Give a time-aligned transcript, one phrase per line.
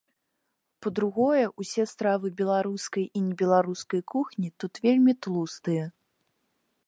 [0.83, 5.83] Па-другое, усе стравы беларускай і небеларускай кухні тут вельмі тлустыя.